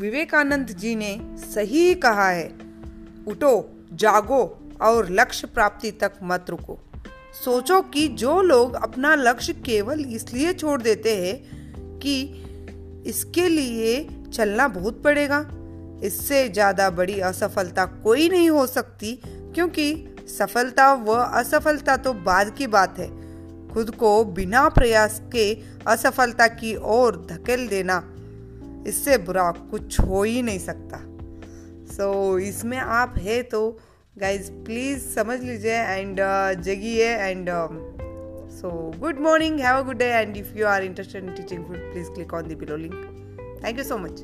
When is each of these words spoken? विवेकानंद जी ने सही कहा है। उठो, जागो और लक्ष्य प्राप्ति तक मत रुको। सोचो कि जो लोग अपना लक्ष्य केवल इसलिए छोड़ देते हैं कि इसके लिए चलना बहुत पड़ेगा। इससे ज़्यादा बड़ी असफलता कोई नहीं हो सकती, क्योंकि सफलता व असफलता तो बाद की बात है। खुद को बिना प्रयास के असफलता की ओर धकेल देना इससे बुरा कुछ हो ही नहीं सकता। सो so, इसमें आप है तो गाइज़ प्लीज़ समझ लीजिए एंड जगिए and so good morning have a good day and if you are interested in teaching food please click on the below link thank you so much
विवेकानंद 0.00 0.66
जी 0.70 0.94
ने 0.96 1.18
सही 1.44 1.94
कहा 1.94 2.28
है। 2.28 2.46
उठो, 3.26 3.70
जागो 3.92 4.42
और 4.82 5.10
लक्ष्य 5.10 5.46
प्राप्ति 5.46 5.90
तक 5.92 6.12
मत 6.22 6.46
रुको। 6.50 6.78
सोचो 7.34 7.80
कि 7.84 8.06
जो 8.08 8.40
लोग 8.42 8.74
अपना 8.74 9.14
लक्ष्य 9.14 9.52
केवल 9.66 10.00
इसलिए 10.06 10.52
छोड़ 10.52 10.80
देते 10.82 11.16
हैं 11.16 11.98
कि 11.98 12.14
इसके 13.06 13.48
लिए 13.48 14.04
चलना 14.32 14.68
बहुत 14.68 15.02
पड़ेगा। 15.02 15.40
इससे 16.04 16.48
ज़्यादा 16.48 16.88
बड़ी 16.90 17.18
असफलता 17.20 17.84
कोई 18.04 18.28
नहीं 18.28 18.48
हो 18.50 18.66
सकती, 18.66 19.12
क्योंकि 19.54 20.16
सफलता 20.28 20.92
व 20.94 21.14
असफलता 21.14 21.96
तो 21.96 22.12
बाद 22.22 22.54
की 22.58 22.66
बात 22.68 22.98
है। 22.98 23.08
खुद 23.68 23.90
को 23.94 24.12
बिना 24.32 24.68
प्रयास 24.68 25.20
के 25.32 25.52
असफलता 25.86 26.46
की 26.48 26.74
ओर 26.90 27.16
धकेल 27.30 27.66
देना 27.68 28.02
इससे 28.86 29.18
बुरा 29.18 29.50
कुछ 29.50 30.00
हो 30.00 30.22
ही 30.22 30.42
नहीं 30.42 30.58
सकता। 30.58 30.98
सो 31.96 32.38
so, 32.38 32.40
इसमें 32.40 32.78
आप 32.78 33.14
है 33.18 33.42
तो 33.42 33.78
गाइज़ 34.18 34.50
प्लीज़ 34.50 35.08
समझ 35.08 35.40
लीजिए 35.40 35.72
एंड 35.72 36.20
जगिए 36.62 37.08
and 37.16 37.48
so 38.50 38.70
good 38.98 39.18
morning 39.18 39.60
have 39.60 39.76
a 39.76 39.82
good 39.82 39.98
day 39.98 40.04
and 40.04 40.36
if 40.36 40.58
you 40.58 40.66
are 40.66 40.84
interested 40.84 41.24
in 41.24 41.34
teaching 41.34 41.64
food 41.64 41.92
please 41.92 42.10
click 42.10 42.34
on 42.34 42.48
the 42.48 42.58
below 42.58 42.76
link 42.76 42.94
thank 43.64 43.78
you 43.78 43.84
so 43.84 43.98
much 43.98 44.22